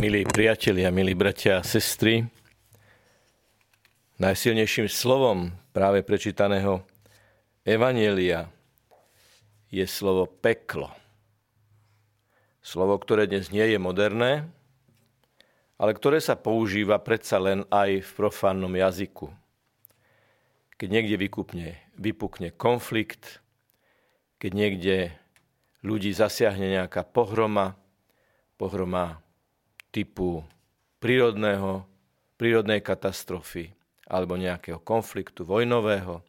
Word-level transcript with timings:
Milí 0.00 0.24
priatelia, 0.24 0.88
milí 0.88 1.12
bratia 1.12 1.60
a 1.60 1.66
sestry, 1.66 2.24
najsilnejším 4.16 4.88
slovom 4.88 5.52
práve 5.76 6.00
prečítaného 6.00 6.80
Evanielia 7.68 8.48
je 9.68 9.84
slovo 9.84 10.24
peklo. 10.24 10.88
Slovo, 12.64 12.96
ktoré 12.96 13.28
dnes 13.28 13.52
nie 13.52 13.60
je 13.60 13.76
moderné, 13.76 14.48
ale 15.76 15.92
ktoré 15.92 16.16
sa 16.24 16.32
používa 16.32 16.96
predsa 16.96 17.36
len 17.36 17.68
aj 17.68 18.00
v 18.00 18.10
profánnom 18.16 18.72
jazyku. 18.72 19.28
Keď 20.80 20.88
niekde 20.88 21.20
vykupne, 21.20 21.76
vypukne 22.00 22.56
konflikt, 22.56 23.44
keď 24.40 24.52
niekde 24.56 24.96
ľudí 25.84 26.08
zasiahne 26.16 26.72
nejaká 26.72 27.04
pohroma, 27.04 27.76
pohroma 28.56 29.20
typu 29.90 30.42
prírodného, 31.02 31.84
prírodnej 32.38 32.80
katastrofy 32.80 33.70
alebo 34.10 34.34
nejakého 34.34 34.82
konfliktu 34.82 35.46
vojnového, 35.46 36.22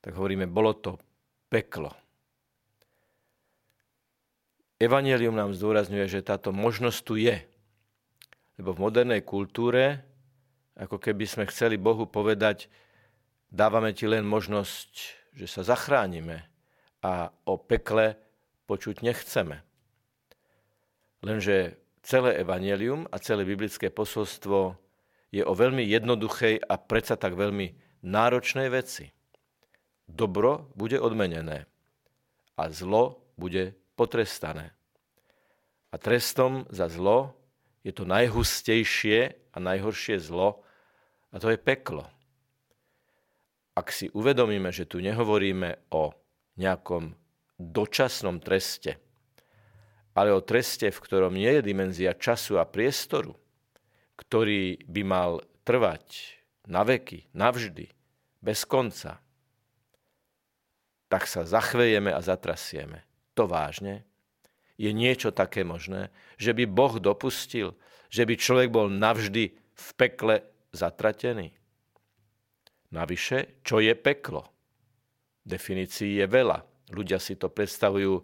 tak 0.00 0.12
hovoríme, 0.16 0.48
bolo 0.48 0.72
to 0.76 0.96
peklo. 1.52 1.92
Evangelium 4.80 5.36
nám 5.36 5.52
zdôrazňuje, 5.52 6.08
že 6.08 6.24
táto 6.24 6.56
možnosť 6.56 6.98
tu 7.04 7.20
je. 7.20 7.36
Lebo 8.56 8.72
v 8.72 8.82
modernej 8.88 9.20
kultúre, 9.20 10.00
ako 10.72 10.96
keby 10.96 11.28
sme 11.28 11.44
chceli 11.52 11.76
Bohu 11.76 12.08
povedať, 12.08 12.72
dávame 13.52 13.92
ti 13.92 14.08
len 14.08 14.24
možnosť, 14.24 14.90
že 15.36 15.46
sa 15.48 15.60
zachránime 15.60 16.48
a 17.04 17.28
o 17.44 17.60
pekle 17.60 18.16
počuť 18.64 19.04
nechceme. 19.04 19.60
Lenže 21.20 21.76
celé 22.02 22.40
evanelium 22.40 23.06
a 23.12 23.20
celé 23.20 23.44
biblické 23.44 23.92
posolstvo 23.92 24.76
je 25.30 25.44
o 25.46 25.54
veľmi 25.54 25.84
jednoduchej 25.86 26.64
a 26.66 26.74
predsa 26.80 27.14
tak 27.14 27.38
veľmi 27.38 27.76
náročnej 28.02 28.68
veci. 28.72 29.12
Dobro 30.10 30.72
bude 30.74 30.98
odmenené 30.98 31.70
a 32.58 32.62
zlo 32.72 33.32
bude 33.38 33.78
potrestané. 33.94 34.74
A 35.90 35.96
trestom 35.98 36.66
za 36.70 36.90
zlo 36.90 37.34
je 37.86 37.94
to 37.94 38.04
najhustejšie 38.04 39.18
a 39.54 39.56
najhoršie 39.58 40.18
zlo 40.18 40.66
a 41.30 41.38
to 41.38 41.50
je 41.54 41.58
peklo. 41.58 42.10
Ak 43.78 43.94
si 43.94 44.10
uvedomíme, 44.10 44.74
že 44.74 44.84
tu 44.84 44.98
nehovoríme 44.98 45.94
o 45.94 46.10
nejakom 46.58 47.14
dočasnom 47.56 48.42
treste, 48.42 48.98
ale 50.14 50.34
o 50.34 50.42
treste, 50.42 50.90
v 50.90 51.02
ktorom 51.02 51.34
nie 51.34 51.58
je 51.58 51.66
dimenzia 51.66 52.12
času 52.16 52.58
a 52.58 52.66
priestoru, 52.66 53.36
ktorý 54.18 54.82
by 54.84 55.02
mal 55.06 55.30
trvať 55.62 56.36
na 56.66 56.82
veky, 56.82 57.30
navždy, 57.32 57.88
bez 58.40 58.64
konca, 58.64 59.20
tak 61.10 61.26
sa 61.26 61.42
zachvejeme 61.42 62.14
a 62.14 62.22
zatrasieme. 62.22 63.02
To 63.34 63.50
vážne? 63.50 64.06
Je 64.80 64.94
niečo 64.94 65.34
také 65.34 65.66
možné, 65.66 66.08
že 66.40 66.54
by 66.56 66.64
Boh 66.64 66.96
dopustil, 67.02 67.76
že 68.08 68.24
by 68.24 68.34
človek 68.38 68.68
bol 68.72 68.88
navždy 68.88 69.52
v 69.56 69.88
pekle 69.98 70.46
zatratený? 70.72 71.52
Navyše, 72.90 73.62
čo 73.62 73.78
je 73.78 73.94
peklo? 73.94 74.50
Definícií 75.46 76.18
je 76.22 76.26
veľa. 76.26 76.62
Ľudia 76.90 77.22
si 77.22 77.38
to 77.38 77.50
predstavujú 77.50 78.22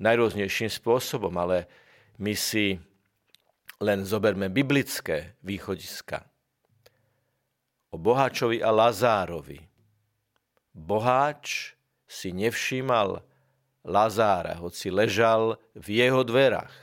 najrôznejším 0.00 0.72
spôsobom, 0.72 1.30
ale 1.36 1.68
my 2.16 2.32
si 2.32 2.80
len 3.80 4.04
zoberme 4.04 4.48
biblické 4.48 5.36
východiska. 5.44 6.24
O 7.92 7.96
Boháčovi 8.00 8.64
a 8.64 8.70
Lazárovi. 8.72 9.60
Boháč 10.72 11.74
si 12.08 12.30
nevšímal 12.32 13.24
Lazára, 13.80 14.60
hoci 14.60 14.92
ležal 14.92 15.56
v 15.72 16.04
jeho 16.04 16.20
dverách. 16.20 16.74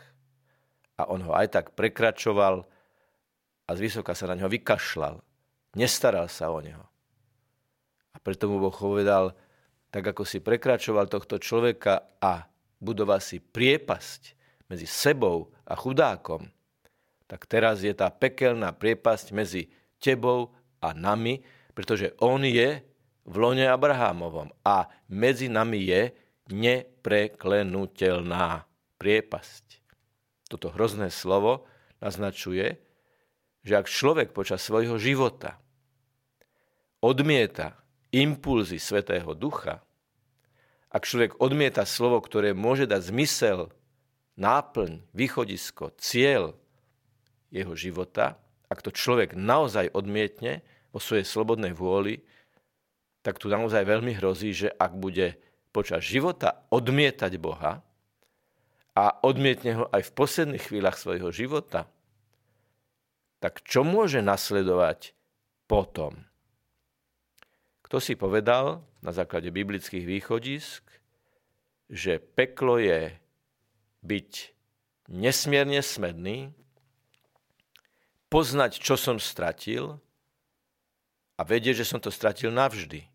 A 0.97 1.05
on 1.13 1.21
ho 1.21 1.31
aj 1.37 1.53
tak 1.53 1.65
prekračoval 1.77 2.65
a 3.67 3.71
zvysoka 3.77 4.17
sa 4.17 4.25
na 4.25 4.35
ňo 4.35 4.49
vykašľal. 4.49 5.21
Nestaral 5.77 6.25
sa 6.25 6.49
o 6.49 6.57
neho. 6.57 6.81
A 8.11 8.17
preto 8.17 8.49
mu 8.49 8.57
Boh 8.57 8.73
povedal, 8.73 9.37
tak 9.93 10.09
ako 10.09 10.25
si 10.25 10.41
prekračoval 10.41 11.05
tohto 11.05 11.37
človeka 11.37 12.17
a 12.17 12.49
budoval 12.77 13.21
si 13.21 13.41
priepasť 13.41 14.35
medzi 14.67 14.85
sebou 14.85 15.49
a 15.63 15.75
chudákom, 15.75 16.51
tak 17.27 17.43
teraz 17.45 17.83
je 17.83 17.91
tá 17.91 18.07
pekelná 18.07 18.71
priepasť 18.71 19.35
medzi 19.35 19.67
tebou 19.99 20.55
a 20.79 20.95
nami, 20.95 21.43
pretože 21.75 22.15
on 22.23 22.47
je 22.47 22.79
v 23.27 23.35
lone 23.35 23.67
Abrahámovom 23.67 24.55
a 24.63 24.87
medzi 25.11 25.51
nami 25.51 25.83
je 25.83 26.15
nepreklenutelná 26.47 28.63
priepasť. 28.95 29.83
Toto 30.47 30.71
hrozné 30.71 31.11
slovo 31.11 31.67
naznačuje, 31.99 32.79
že 33.67 33.73
ak 33.75 33.91
človek 33.91 34.31
počas 34.31 34.63
svojho 34.63 34.95
života 34.95 35.59
odmieta 37.03 37.75
impulzy 38.15 38.79
Svetého 38.79 39.35
Ducha, 39.35 39.83
ak 40.87 41.03
človek 41.03 41.39
odmieta 41.43 41.83
slovo, 41.83 42.23
ktoré 42.23 42.55
môže 42.55 42.87
dať 42.87 43.11
zmysel, 43.11 43.59
náplň, 44.37 45.03
východisko, 45.11 45.91
cieľ 45.97 46.53
jeho 47.51 47.73
života, 47.73 48.37
ak 48.67 48.83
to 48.83 48.91
človek 48.91 49.33
naozaj 49.33 49.91
odmietne 49.91 50.61
vo 50.91 50.99
svojej 50.99 51.23
slobodnej 51.23 51.71
vôli, 51.71 52.21
tak 53.23 53.39
tu 53.39 53.51
naozaj 53.51 53.83
veľmi 53.83 54.15
hrozí, 54.19 54.55
že 54.55 54.69
ak 54.71 54.95
bude 54.95 55.35
počas 55.75 56.03
života 56.03 56.63
odmietať 56.71 57.31
Boha 57.39 57.83
a 58.95 59.03
odmietne 59.23 59.83
ho 59.83 59.85
aj 59.91 60.07
v 60.07 60.15
posledných 60.15 60.63
chvíľach 60.63 60.95
svojho 60.95 61.29
života, 61.31 61.87
tak 63.43 63.61
čo 63.63 63.85
môže 63.85 64.23
nasledovať 64.23 65.13
potom? 65.69 66.26
Kto 67.87 68.03
si 68.03 68.19
povedal 68.19 68.83
na 68.99 69.15
základe 69.15 69.47
biblických 69.47 70.03
východisk, 70.03 70.83
že 71.87 72.19
peklo 72.19 72.83
je 72.83 73.15
byť 74.03 74.31
nesmierne 75.07 75.79
smedný, 75.79 76.51
poznať, 78.27 78.83
čo 78.83 78.99
som 78.99 79.23
stratil 79.23 80.03
a 81.39 81.41
vedieť, 81.47 81.79
že 81.79 81.89
som 81.95 82.03
to 82.03 82.11
stratil 82.11 82.51
navždy. 82.51 83.07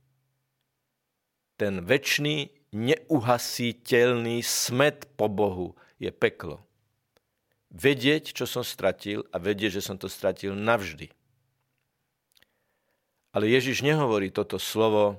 Ten 1.61 1.84
väčší, 1.84 2.49
neuhasiteľný 2.72 4.41
smet 4.41 5.05
po 5.21 5.28
Bohu 5.28 5.77
je 6.00 6.09
peklo. 6.09 6.65
Vedieť, 7.69 8.32
čo 8.32 8.49
som 8.49 8.65
stratil 8.65 9.28
a 9.28 9.37
vedieť, 9.37 9.77
že 9.77 9.84
som 9.84 10.00
to 10.00 10.09
stratil 10.09 10.56
navždy. 10.56 11.12
Ale 13.32 13.48
Ježiš 13.48 13.81
nehovorí 13.81 14.28
toto 14.28 14.60
slovo 14.60 15.16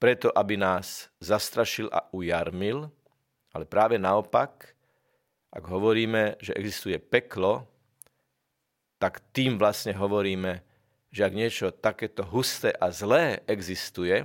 preto, 0.00 0.32
aby 0.32 0.56
nás 0.56 1.12
zastrašil 1.20 1.92
a 1.92 2.08
ujarmil, 2.10 2.88
ale 3.52 3.64
práve 3.68 4.00
naopak, 4.00 4.72
ak 5.52 5.64
hovoríme, 5.68 6.40
že 6.40 6.56
existuje 6.56 6.96
peklo, 6.96 7.68
tak 8.96 9.20
tým 9.36 9.60
vlastne 9.60 9.92
hovoríme, 9.92 10.64
že 11.12 11.28
ak 11.28 11.34
niečo 11.36 11.66
takéto 11.76 12.24
husté 12.24 12.72
a 12.72 12.88
zlé 12.88 13.44
existuje, 13.44 14.24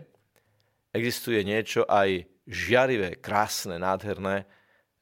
existuje 0.96 1.44
niečo 1.44 1.84
aj 1.84 2.24
žiarivé, 2.48 3.20
krásne, 3.20 3.76
nádherné 3.76 4.48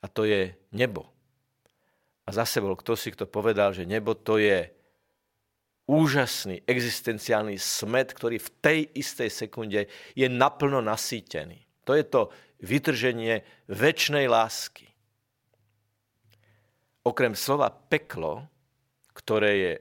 a 0.02 0.06
to 0.10 0.26
je 0.26 0.58
nebo. 0.74 1.06
A 2.26 2.34
zase 2.34 2.58
bol 2.58 2.74
kto 2.74 2.98
si, 2.98 3.14
kto 3.14 3.30
povedal, 3.30 3.70
že 3.70 3.86
nebo 3.86 4.18
to 4.18 4.42
je 4.42 4.74
úžasný 5.86 6.66
existenciálny 6.66 7.62
smet, 7.62 8.14
ktorý 8.14 8.42
v 8.42 8.50
tej 8.62 8.80
istej 8.98 9.30
sekunde 9.30 9.86
je 10.18 10.28
naplno 10.30 10.82
nasýtený. 10.82 11.62
To 11.86 11.94
je 11.94 12.06
to 12.06 12.22
vytrženie 12.66 13.46
väčšnej 13.70 14.26
lásky. 14.26 14.90
Okrem 17.06 17.38
slova 17.38 17.70
peklo, 17.70 18.50
ktoré 19.14 19.52
je 19.62 19.74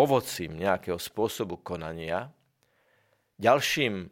ovocím 0.00 0.56
nejakého 0.56 0.96
spôsobu 0.96 1.60
konania, 1.60 2.32
ďalším 3.36 4.08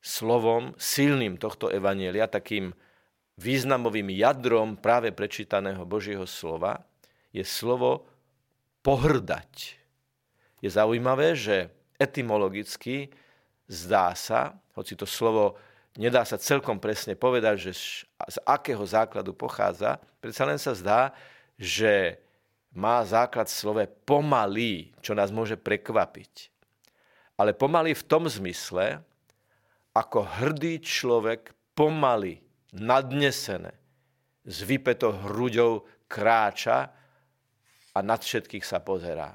slovom, 0.00 0.72
silným 0.80 1.36
tohto 1.36 1.68
evanielia, 1.68 2.24
takým 2.32 2.72
významovým 3.36 4.08
jadrom 4.08 4.80
práve 4.80 5.12
prečítaného 5.12 5.84
Božieho 5.84 6.24
slova, 6.24 6.80
je 7.28 7.44
slovo 7.44 8.08
pohrdať. 8.80 9.77
Je 10.58 10.70
zaujímavé, 10.70 11.38
že 11.38 11.70
etymologicky 11.98 13.10
zdá 13.68 14.14
sa, 14.14 14.58
hoci 14.74 14.98
to 14.98 15.06
slovo 15.06 15.58
nedá 15.98 16.22
sa 16.22 16.38
celkom 16.38 16.78
presne 16.78 17.18
povedať, 17.18 17.70
že 17.70 17.72
z 18.14 18.38
akého 18.46 18.82
základu 18.86 19.34
pochádza, 19.34 19.98
predsa 20.22 20.46
len 20.46 20.56
sa 20.56 20.72
zdá, 20.72 21.10
že 21.58 22.22
má 22.70 23.02
základ 23.02 23.50
v 23.50 23.58
slove 23.58 23.84
pomalý, 24.06 24.94
čo 25.02 25.18
nás 25.18 25.34
môže 25.34 25.58
prekvapiť. 25.58 26.54
Ale 27.34 27.50
pomalý 27.50 27.98
v 27.98 28.06
tom 28.06 28.30
zmysle, 28.30 29.02
ako 29.90 30.22
hrdý 30.22 30.78
človek 30.78 31.50
pomaly, 31.74 32.38
nadnesené, 32.70 33.74
s 34.46 34.62
vypetou 34.62 35.12
hruďou 35.12 35.82
kráča 36.06 36.94
a 37.92 37.98
nad 38.00 38.22
všetkých 38.22 38.62
sa 38.62 38.78
pozerá. 38.78 39.34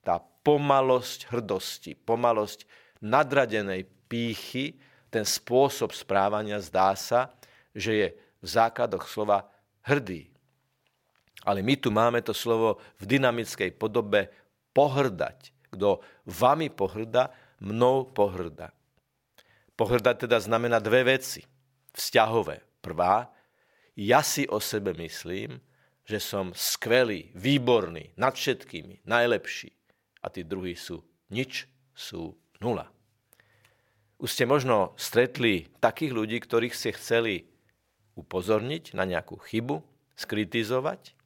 Tá 0.00 0.20
pomalosť 0.20 1.28
hrdosti, 1.28 1.92
pomalosť 1.94 2.64
nadradenej 3.04 3.88
pýchy, 4.08 4.80
ten 5.10 5.26
spôsob 5.26 5.92
správania 5.92 6.62
zdá 6.62 6.94
sa, 6.94 7.34
že 7.74 7.92
je 7.92 8.08
v 8.40 8.46
základoch 8.46 9.04
slova 9.06 9.50
hrdý. 9.84 10.30
Ale 11.44 11.64
my 11.64 11.74
tu 11.76 11.88
máme 11.88 12.20
to 12.20 12.36
slovo 12.36 12.80
v 13.00 13.04
dynamickej 13.16 13.72
podobe 13.74 14.28
pohrdať. 14.76 15.56
Kto 15.72 16.02
vami 16.28 16.68
pohrda, 16.68 17.32
mnou 17.64 18.10
pohrda. 18.12 18.74
Pohrdať 19.78 20.28
teda 20.28 20.36
znamená 20.36 20.76
dve 20.82 21.16
veci. 21.16 21.40
Vzťahové. 21.96 22.60
Prvá, 22.84 23.32
ja 23.96 24.20
si 24.20 24.44
o 24.48 24.60
sebe 24.60 24.92
myslím, 24.96 25.56
že 26.04 26.20
som 26.20 26.52
skvelý, 26.52 27.32
výborný, 27.36 28.12
nad 28.16 28.36
všetkými, 28.36 29.04
najlepší. 29.04 29.79
A 30.20 30.26
tí 30.28 30.44
druhí 30.44 30.76
sú 30.76 31.00
nič, 31.32 31.64
sú 31.96 32.36
nula. 32.60 32.92
Už 34.20 34.36
ste 34.36 34.44
možno 34.44 34.92
stretli 35.00 35.72
takých 35.80 36.12
ľudí, 36.12 36.36
ktorých 36.44 36.76
ste 36.76 36.92
chceli 36.92 37.48
upozorniť 38.20 38.92
na 38.92 39.08
nejakú 39.08 39.40
chybu, 39.40 39.80
skritizovať. 40.12 41.16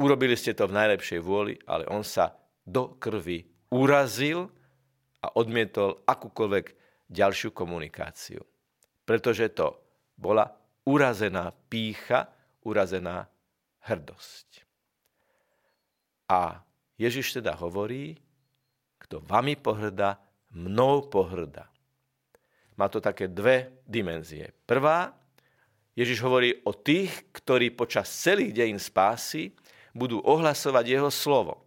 Urobili 0.00 0.32
ste 0.32 0.56
to 0.56 0.64
v 0.64 0.76
najlepšej 0.80 1.20
vôli, 1.20 1.60
ale 1.68 1.84
on 1.92 2.00
sa 2.00 2.40
do 2.64 2.96
krvi 2.96 3.44
urazil 3.68 4.48
a 5.20 5.28
odmietol 5.36 6.00
akúkoľvek 6.08 6.66
ďalšiu 7.12 7.52
komunikáciu. 7.52 8.40
Pretože 9.04 9.52
to 9.52 9.76
bola 10.16 10.48
urazená 10.88 11.52
pícha, 11.68 12.32
urazená 12.64 13.28
hrdosť. 13.84 14.64
A 16.32 16.62
Ježiš 17.00 17.40
teda 17.40 17.56
hovorí, 17.56 18.20
kto 19.00 19.24
vami 19.24 19.56
pohrda, 19.56 20.20
mnou 20.52 21.08
pohrda. 21.08 21.72
Má 22.76 22.92
to 22.92 23.00
také 23.00 23.24
dve 23.24 23.80
dimenzie. 23.88 24.52
Prvá, 24.68 25.16
Ježiš 25.96 26.20
hovorí 26.20 26.60
o 26.68 26.76
tých, 26.76 27.32
ktorí 27.32 27.72
počas 27.72 28.12
celých 28.12 28.52
dejín 28.52 28.76
spásy 28.76 29.56
budú 29.96 30.20
ohlasovať 30.20 30.84
jeho 30.86 31.08
slovo. 31.08 31.64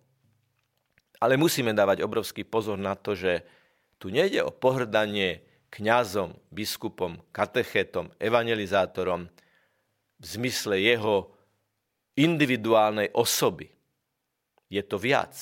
Ale 1.18 1.34
musíme 1.34 1.74
dávať 1.74 2.06
obrovský 2.06 2.46
pozor 2.46 2.78
na 2.78 2.94
to, 2.94 3.18
že 3.18 3.42
tu 3.98 4.14
nejde 4.14 4.44
o 4.44 4.52
pohrdanie 4.54 5.42
kňazom, 5.74 6.38
biskupom, 6.54 7.18
katechetom, 7.34 8.14
evangelizátorom 8.22 9.26
v 10.20 10.26
zmysle 10.26 10.78
jeho 10.78 11.34
individuálnej 12.14 13.10
osoby. 13.18 13.74
Je 14.74 14.82
to 14.82 14.98
viac. 14.98 15.38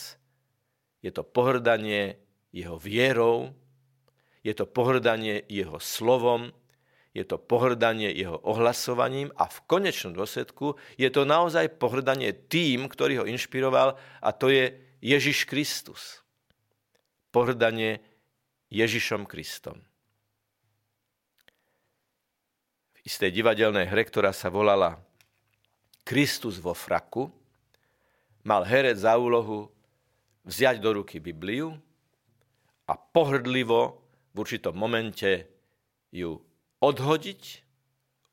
Je 1.00 1.08
to 1.08 1.24
pohrdanie 1.24 2.20
jeho 2.52 2.76
vierou, 2.76 3.56
je 4.44 4.52
to 4.52 4.68
pohrdanie 4.68 5.48
jeho 5.48 5.80
slovom, 5.80 6.52
je 7.16 7.24
to 7.24 7.40
pohrdanie 7.40 8.12
jeho 8.12 8.40
ohlasovaním 8.44 9.32
a 9.40 9.48
v 9.48 9.60
konečnom 9.68 10.16
dôsledku 10.16 10.76
je 10.96 11.08
to 11.12 11.28
naozaj 11.28 11.80
pohrdanie 11.80 12.32
tým, 12.32 12.88
ktorý 12.92 13.24
ho 13.24 13.26
inšpiroval 13.28 13.96
a 14.20 14.30
to 14.36 14.52
je 14.52 14.76
Ježiš 15.00 15.48
Kristus. 15.48 16.24
Pohrdanie 17.32 18.04
Ježišom 18.72 19.28
Kristom. 19.28 19.80
V 22.96 23.00
istej 23.08 23.32
divadelnej 23.32 23.88
hre, 23.88 24.04
ktorá 24.08 24.32
sa 24.32 24.48
volala 24.48 25.00
Kristus 26.08 26.60
vo 26.64 26.76
fraku, 26.76 27.41
mal 28.44 28.66
herec 28.66 28.98
za 28.98 29.18
úlohu 29.18 29.70
vziať 30.46 30.82
do 30.82 31.02
ruky 31.02 31.22
Bibliu 31.22 31.78
a 32.90 32.94
pohrdlivo 32.98 34.02
v 34.34 34.36
určitom 34.42 34.74
momente 34.74 35.46
ju 36.12 36.40
odhodiť, 36.82 37.42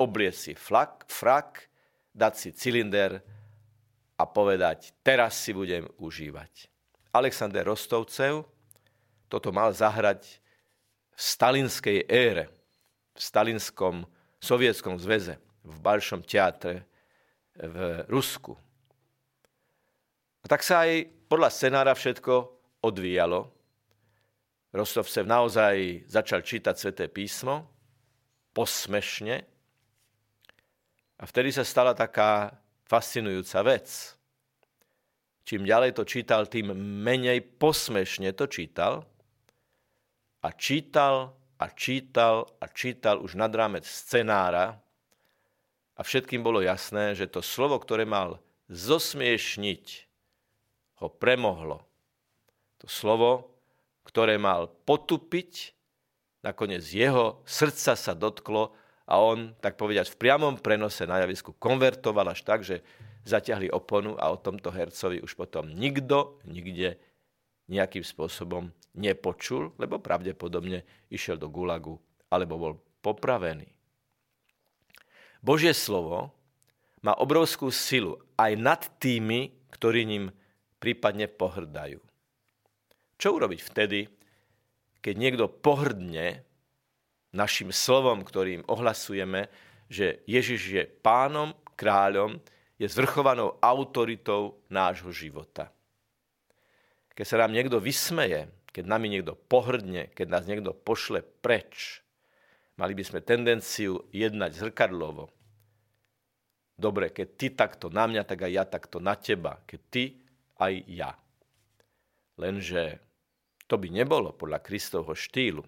obliec 0.01 0.35
si 0.35 0.53
flak, 0.57 1.05
frak, 1.11 1.69
dať 2.15 2.35
si 2.35 2.51
cylinder 2.55 3.21
a 4.19 4.25
povedať, 4.27 4.95
teraz 5.05 5.39
si 5.39 5.55
budem 5.55 5.87
užívať. 6.01 6.67
Alexander 7.15 7.67
Rostovcev 7.67 8.47
toto 9.29 9.53
mal 9.53 9.71
zahrať 9.77 10.41
v 11.15 11.21
stalinskej 11.21 11.99
ére, 12.09 12.51
v 13.15 13.21
stalinskom 13.21 14.07
sovietskom 14.39 14.97
zveze, 14.99 15.37
v 15.67 15.77
Balšom 15.83 16.23
teatre 16.23 16.87
v 17.59 18.07
Rusku. 18.07 18.55
A 20.43 20.47
tak 20.47 20.63
sa 20.63 20.87
aj 20.87 21.07
podľa 21.27 21.51
scenára 21.51 21.93
všetko 21.93 22.35
odvíjalo. 22.85 23.51
Rostovcev 24.73 25.25
naozaj 25.25 26.07
začal 26.07 26.45
čítať 26.45 26.75
Sveté 26.77 27.07
písmo, 27.09 27.69
posmešne. 28.53 29.37
A 31.19 31.23
vtedy 31.27 31.51
sa 31.51 31.65
stala 31.67 31.97
taká 31.97 32.55
fascinujúca 32.87 33.59
vec. 33.67 34.19
Čím 35.49 35.65
ďalej 35.65 35.97
to 35.97 36.05
čítal, 36.05 36.45
tým 36.45 36.77
menej 36.77 37.41
posmešne 37.41 38.37
to 38.37 38.45
čítal. 38.47 39.09
A 40.45 40.49
čítal 40.55 41.35
a 41.59 41.67
čítal 41.75 42.47
a 42.63 42.67
čítal 42.71 43.19
už 43.19 43.35
nad 43.35 43.51
rámec 43.51 43.83
scenára 43.83 44.79
a 45.99 46.01
všetkým 46.07 46.47
bolo 46.47 46.63
jasné, 46.63 47.19
že 47.19 47.27
to 47.27 47.43
slovo, 47.43 47.75
ktoré 47.83 48.07
mal 48.07 48.39
zosmiešniť, 48.71 50.08
ho 50.99 51.09
premohlo. 51.11 51.83
To 52.83 52.87
slovo, 52.87 53.51
ktoré 54.07 54.39
mal 54.39 54.71
potupiť, 54.87 55.75
nakoniec 56.43 56.83
jeho 56.87 57.43
srdca 57.43 57.99
sa 57.99 58.13
dotklo 58.15 58.73
a 59.09 59.15
on, 59.19 59.57
tak 59.59 59.81
povedať, 59.81 60.13
v 60.13 60.21
priamom 60.21 60.55
prenose 60.61 61.09
na 61.09 61.21
javisku 61.25 61.57
konvertoval 61.57 62.31
až 62.31 62.41
tak, 62.47 62.61
že 62.63 62.85
zaťahli 63.29 63.69
oponu 63.69 64.17
a 64.17 64.33
o 64.33 64.41
tomto 64.41 64.73
hercovi 64.73 65.21
už 65.21 65.37
potom 65.37 65.69
nikto 65.69 66.41
nikde 66.49 66.97
nejakým 67.69 68.01
spôsobom 68.01 68.73
nepočul, 68.97 69.77
lebo 69.77 70.01
pravdepodobne 70.01 70.89
išiel 71.13 71.37
do 71.37 71.53
gulagu 71.53 72.01
alebo 72.33 72.57
bol 72.57 72.75
popravený. 73.05 73.69
Božie 75.45 75.77
slovo 75.77 76.33
má 77.05 77.15
obrovskú 77.15 77.71
silu 77.71 78.19
aj 78.35 78.53
nad 78.59 78.81
tými, 78.99 79.55
ktorí 79.71 80.03
ním 80.03 80.35
prípadne 80.79 81.27
pohrdajú. 81.27 81.99
Čo 83.19 83.29
urobiť 83.35 83.61
vtedy, 83.63 84.01
keď 85.03 85.15
niekto 85.15 85.51
pohrdne 85.51 86.43
našim 87.35 87.75
slovom, 87.75 88.23
ktorým 88.23 88.67
ohlasujeme, 88.67 89.51
že 89.91 90.23
Ježiš 90.25 90.63
je 90.71 90.85
pánom, 90.87 91.55
kráľom, 91.79 92.39
je 92.79 92.87
zvrchovanou 92.87 93.59
autoritou 93.59 94.63
nášho 94.71 95.11
života. 95.11 95.71
Keď 97.15 97.27
sa 97.27 97.43
nám 97.43 97.51
niekto 97.51 97.83
vysmeje, 97.83 98.47
keď 98.71 98.85
nami 98.87 99.11
niekto 99.11 99.35
pohrdne, 99.35 100.07
keď 100.15 100.27
nás 100.31 100.47
niekto 100.47 100.71
pošle 100.71 101.23
preč, 101.43 102.03
mali 102.79 102.95
by 102.95 103.03
sme 103.03 103.27
tendenciu 103.27 104.07
jednať 104.15 104.55
zrkadlovo. 104.55 105.35
Dobre, 106.79 107.11
keď 107.11 107.29
ty 107.35 107.47
takto 107.51 107.91
na 107.91 108.07
mňa, 108.07 108.23
tak 108.23 108.47
aj 108.47 108.53
ja 108.55 108.63
takto 108.63 109.03
na 109.03 109.19
teba. 109.19 109.59
Keď 109.67 109.81
ty, 109.91 110.05
aj 110.59 110.75
ja. 110.91 111.15
Lenže 112.39 113.03
to 113.67 113.79
by 113.79 113.91
nebolo 113.91 114.35
podľa 114.35 114.63
Kristovho 114.63 115.15
štýlu. 115.15 115.63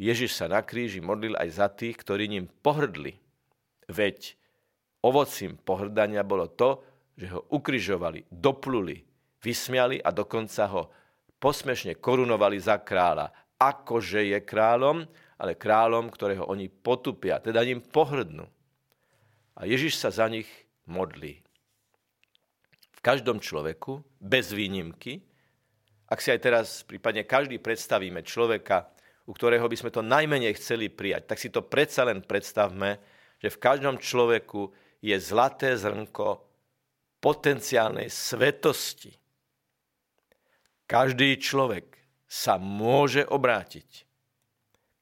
Ježiš 0.00 0.34
sa 0.34 0.48
na 0.48 0.64
kríži 0.64 0.98
modlil 0.98 1.36
aj 1.36 1.48
za 1.52 1.68
tých, 1.68 2.00
ktorí 2.00 2.26
ním 2.26 2.48
pohrdli. 2.48 3.14
Veď 3.86 4.34
ovocím 5.04 5.60
pohrdania 5.60 6.24
bolo 6.24 6.48
to, 6.48 6.80
že 7.14 7.28
ho 7.28 7.44
ukrižovali, 7.52 8.26
dopluli, 8.32 9.04
vysmiali 9.44 10.00
a 10.00 10.10
dokonca 10.10 10.64
ho 10.72 10.82
posmešne 11.36 12.00
korunovali 12.00 12.56
za 12.56 12.80
kráľa. 12.80 13.30
Akože 13.60 14.26
je 14.32 14.38
kráľom, 14.42 15.06
ale 15.38 15.54
kráľom, 15.54 16.10
ktorého 16.10 16.48
oni 16.50 16.66
potupia, 16.66 17.38
teda 17.38 17.62
ním 17.62 17.84
pohrdnú. 17.84 18.48
A 19.54 19.68
Ježiš 19.68 20.00
sa 20.00 20.10
za 20.10 20.26
nich 20.26 20.48
modlí. 20.88 21.42
Každom 23.02 23.42
človeku, 23.42 23.98
bez 24.22 24.54
výnimky, 24.54 25.18
ak 26.06 26.22
si 26.22 26.30
aj 26.30 26.40
teraz 26.40 26.66
prípadne 26.86 27.26
každý 27.26 27.58
predstavíme 27.58 28.22
človeka, 28.22 28.94
u 29.26 29.32
ktorého 29.34 29.66
by 29.66 29.76
sme 29.78 29.90
to 29.90 30.06
najmenej 30.06 30.54
chceli 30.54 30.86
prijať, 30.86 31.34
tak 31.34 31.38
si 31.42 31.50
to 31.50 31.66
predsa 31.66 32.06
len 32.06 32.22
predstavme, 32.22 33.02
že 33.42 33.50
v 33.50 33.58
každom 33.58 33.98
človeku 33.98 34.70
je 35.02 35.16
zlaté 35.18 35.74
zrnko 35.74 36.46
potenciálnej 37.18 38.06
svetosti. 38.06 39.18
Každý 40.86 41.42
človek 41.42 41.98
sa 42.28 42.60
môže 42.60 43.26
obrátiť. 43.26 44.06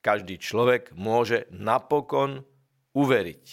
Každý 0.01 0.41
človek 0.41 0.97
môže 0.97 1.45
napokon 1.53 2.49
uveriť. 2.97 3.45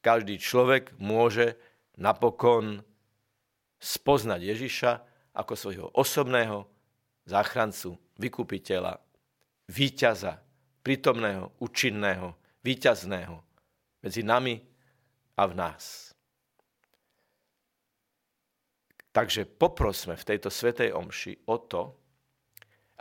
Každý 0.00 0.40
človek 0.40 0.96
môže 0.96 1.60
napokon 2.00 2.80
spoznať 3.80 4.40
Ježiša 4.44 4.92
ako 5.32 5.52
svojho 5.56 5.86
osobného 5.96 6.68
záchrancu, 7.24 7.96
vykupiteľa, 8.20 9.00
víťaza, 9.72 10.36
prítomného, 10.84 11.56
účinného, 11.64 12.36
víťazného 12.60 13.40
medzi 14.04 14.20
nami 14.20 14.60
a 15.36 15.42
v 15.48 15.52
nás. 15.56 16.12
Takže 19.10 19.48
poprosme 19.48 20.14
v 20.14 20.26
tejto 20.28 20.52
svetej 20.52 20.94
omši 20.94 21.50
o 21.50 21.56
to, 21.58 21.82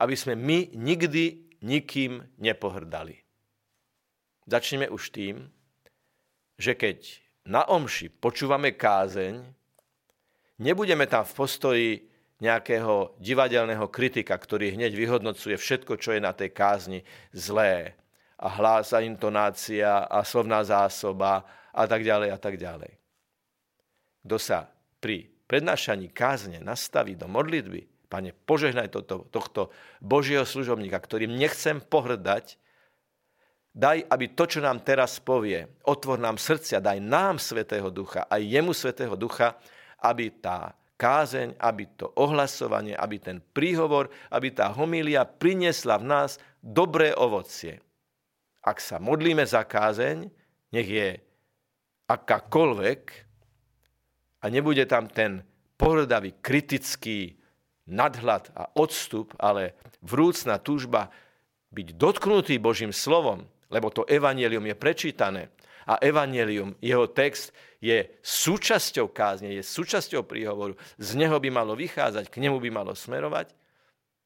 aby 0.02 0.16
sme 0.16 0.34
my 0.34 0.74
nikdy 0.74 1.54
nikým 1.62 2.24
nepohrdali. 2.40 3.20
Začneme 4.50 4.90
už 4.90 5.14
tým, 5.14 5.46
že 6.58 6.74
keď 6.74 7.22
na 7.46 7.68
omši 7.70 8.10
počúvame 8.10 8.74
kázeň, 8.74 9.59
nebudeme 10.60 11.08
tam 11.08 11.26
v 11.26 11.34
postoji 11.34 11.90
nejakého 12.40 13.20
divadelného 13.20 13.88
kritika, 13.92 14.36
ktorý 14.36 14.76
hneď 14.76 14.96
vyhodnocuje 14.96 15.60
všetko, 15.60 16.00
čo 16.00 16.16
je 16.16 16.22
na 16.24 16.32
tej 16.32 16.56
kázni 16.56 17.00
zlé 17.36 18.00
a 18.40 18.48
hlása 18.48 19.04
intonácia 19.04 20.08
a 20.08 20.24
slovná 20.24 20.64
zásoba 20.64 21.44
a 21.76 21.84
tak 21.84 22.08
ďalej 22.08 22.30
a 22.32 22.40
tak 22.40 22.56
ďalej. 22.56 22.96
Kto 24.24 24.38
sa 24.40 24.72
pri 25.04 25.28
prednášaní 25.48 26.12
kázne 26.16 26.64
nastaví 26.64 27.20
do 27.20 27.28
modlitby, 27.28 28.00
Pane, 28.10 28.34
požehnaj 28.34 28.90
toto, 28.90 29.30
tohto 29.30 29.70
Božieho 30.02 30.42
služobníka, 30.42 30.98
ktorým 30.98 31.30
nechcem 31.30 31.78
pohrdať, 31.78 32.58
daj, 33.70 34.02
aby 34.10 34.34
to, 34.34 34.50
čo 34.50 34.66
nám 34.66 34.82
teraz 34.82 35.22
povie, 35.22 35.70
otvor 35.86 36.18
nám 36.18 36.42
srdcia, 36.42 36.82
daj 36.82 36.98
nám 37.06 37.38
Svetého 37.38 37.94
Ducha, 37.94 38.26
aj 38.26 38.42
jemu 38.42 38.74
Svetého 38.74 39.14
Ducha, 39.14 39.62
aby 40.04 40.32
tá 40.40 40.74
kázeň, 41.00 41.56
aby 41.56 41.88
to 41.96 42.12
ohlasovanie, 42.20 42.92
aby 42.92 43.24
ten 43.24 43.40
príhovor, 43.40 44.12
aby 44.28 44.52
tá 44.52 44.68
homília 44.76 45.24
priniesla 45.24 45.96
v 45.96 46.06
nás 46.12 46.36
dobré 46.60 47.16
ovocie. 47.16 47.80
Ak 48.60 48.84
sa 48.84 49.00
modlíme 49.00 49.48
za 49.48 49.64
kázeň, 49.64 50.28
nech 50.76 50.90
je 50.92 51.08
akákoľvek 52.12 53.02
a 54.44 54.46
nebude 54.52 54.84
tam 54.84 55.08
ten 55.08 55.40
pohľadavý, 55.80 56.44
kritický 56.44 57.40
nadhľad 57.88 58.52
a 58.52 58.68
odstup, 58.76 59.32
ale 59.40 59.80
vrúcna 60.04 60.60
túžba 60.60 61.08
byť 61.72 61.88
dotknutý 61.96 62.60
Božím 62.60 62.92
slovom, 62.92 63.48
lebo 63.72 63.88
to 63.88 64.04
evanelium 64.04 64.68
je 64.68 64.76
prečítané 64.76 65.42
a 65.88 65.98
evanelium, 66.04 66.76
jeho 66.84 67.08
text 67.08 67.56
je 67.80 68.12
súčasťou 68.20 69.08
kázne, 69.12 69.56
je 69.56 69.64
súčasťou 69.64 70.28
príhovoru, 70.28 70.76
z 71.00 71.16
neho 71.16 71.36
by 71.40 71.48
malo 71.48 71.74
vychádzať, 71.80 72.28
k 72.28 72.44
nemu 72.44 72.60
by 72.60 72.70
malo 72.72 72.92
smerovať, 72.92 73.56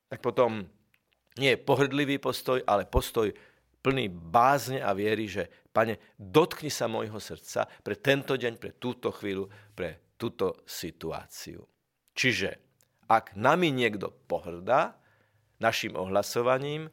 tak 0.09 0.19
potom 0.25 0.65
nie 1.37 1.53
je 1.53 1.61
pohrdlivý 1.61 2.17
postoj, 2.17 2.61
ale 2.65 2.89
postoj 2.89 3.29
plný 3.81 4.09
bázne 4.09 4.81
a 4.81 4.93
viery, 4.93 5.29
že 5.29 5.49
pane, 5.69 6.01
dotkni 6.17 6.69
sa 6.69 6.89
môjho 6.89 7.17
srdca 7.17 7.69
pre 7.81 7.97
tento 7.97 8.33
deň, 8.37 8.57
pre 8.57 8.77
túto 8.77 9.13
chvíľu, 9.13 9.49
pre 9.73 10.13
túto 10.17 10.61
situáciu. 10.65 11.65
Čiže 12.13 12.57
ak 13.09 13.35
nami 13.35 13.69
niekto 13.73 14.13
pohrdá 14.29 14.95
našim 15.59 15.93
ohlasovaním, 15.99 16.87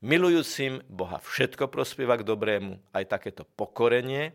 milujúcim 0.00 0.80
Boha 0.88 1.20
všetko 1.20 1.68
prospieva 1.68 2.16
k 2.16 2.26
dobrému, 2.26 2.78
aj 2.94 3.04
takéto 3.10 3.42
pokorenie 3.44 4.32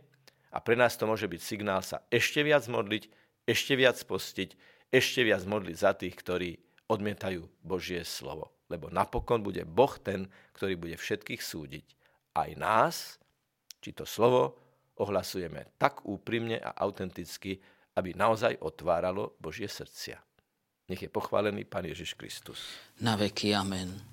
a 0.53 0.62
pre 0.62 0.77
nás 0.77 0.93
to 0.93 1.10
môže 1.10 1.25
byť 1.25 1.41
signál 1.41 1.81
sa 1.81 2.05
ešte 2.13 2.45
viac 2.45 2.69
modliť, 2.69 3.10
ešte 3.50 3.74
viac 3.74 3.98
postiť, 3.98 4.50
ešte 4.93 5.25
viac 5.25 5.41
modliť 5.50 5.75
za 5.75 5.91
tých, 5.98 6.13
ktorí 6.13 6.50
odmietajú 6.88 7.41
Božie 7.65 8.05
slovo 8.05 8.53
lebo 8.74 8.89
napokon 8.89 9.45
bude 9.45 9.62
Boh 9.69 9.93
ten, 10.01 10.25
ktorý 10.57 10.74
bude 10.81 10.98
všetkých 10.98 11.41
súdiť. 11.45 11.86
Aj 12.33 12.50
nás, 12.57 13.22
či 13.77 13.93
to 13.93 14.10
slovo 14.10 14.57
ohlasujeme 14.98 15.77
tak 15.77 16.01
úprimne 16.10 16.57
a 16.57 16.74
autenticky, 16.81 17.62
aby 17.93 18.17
naozaj 18.17 18.57
otváralo 18.65 19.38
Božie 19.38 19.69
srdcia. 19.69 20.17
Nech 20.89 21.05
je 21.05 21.13
pochválený 21.13 21.69
Pán 21.69 21.86
Ježiš 21.86 22.17
Kristus. 22.17 22.65
Na 22.98 23.13
veky 23.13 23.53
amen. 23.53 24.12